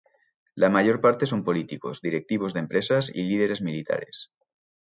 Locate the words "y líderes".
3.13-3.61